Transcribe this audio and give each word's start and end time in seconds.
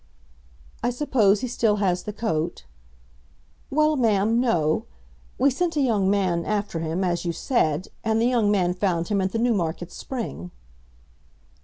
"I 0.81 0.89
suppose 0.89 1.41
he 1.41 1.47
still 1.47 1.75
has 1.75 2.01
the 2.05 2.11
coat." 2.11 2.65
"Well, 3.69 3.95
Ma'am, 3.95 4.39
no. 4.39 4.85
We 5.37 5.51
sent 5.51 5.75
a 5.77 5.79
young 5.81 6.09
man 6.09 6.43
after 6.43 6.79
him, 6.79 7.03
as 7.03 7.23
you 7.23 7.33
said, 7.33 7.89
and 8.03 8.19
the 8.19 8.25
young 8.25 8.49
man 8.49 8.73
found 8.73 9.09
him 9.09 9.21
at 9.21 9.31
the 9.31 9.37
Newmarket 9.37 9.91
Spring." 9.91 10.49